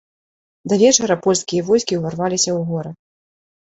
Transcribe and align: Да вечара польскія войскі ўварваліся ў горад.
Да 0.73 0.79
вечара 0.83 1.15
польскія 1.27 1.61
войскі 1.71 1.93
ўварваліся 2.03 2.51
ў 2.59 2.71
горад. 2.75 2.95